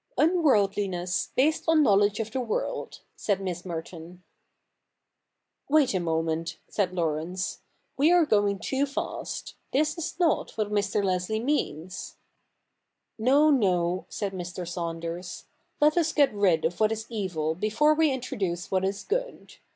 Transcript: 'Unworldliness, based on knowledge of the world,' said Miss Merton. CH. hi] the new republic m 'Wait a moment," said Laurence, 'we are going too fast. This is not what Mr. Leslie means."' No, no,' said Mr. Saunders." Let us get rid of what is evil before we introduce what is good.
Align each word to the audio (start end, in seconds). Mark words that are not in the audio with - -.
'Unworldliness, 0.17 1.29
based 1.35 1.65
on 1.67 1.83
knowledge 1.83 2.19
of 2.19 2.31
the 2.31 2.41
world,' 2.41 3.01
said 3.15 3.39
Miss 3.39 3.63
Merton. 3.63 4.23
CH. 4.25 4.25
hi] 4.25 5.73
the 5.75 5.75
new 5.75 5.75
republic 5.75 5.75
m 5.75 5.75
'Wait 5.75 5.93
a 5.93 5.99
moment," 5.99 6.57
said 6.67 6.91
Laurence, 6.93 7.59
'we 7.97 8.11
are 8.11 8.25
going 8.25 8.57
too 8.57 8.87
fast. 8.87 9.53
This 9.71 9.99
is 9.99 10.19
not 10.19 10.57
what 10.57 10.71
Mr. 10.71 11.03
Leslie 11.03 11.39
means."' 11.39 12.15
No, 13.19 13.51
no,' 13.51 14.07
said 14.09 14.33
Mr. 14.33 14.67
Saunders." 14.67 15.45
Let 15.79 15.95
us 15.95 16.13
get 16.13 16.33
rid 16.33 16.65
of 16.65 16.79
what 16.79 16.91
is 16.91 17.05
evil 17.07 17.53
before 17.53 17.93
we 17.93 18.11
introduce 18.11 18.71
what 18.71 18.83
is 18.83 19.03
good. 19.03 19.57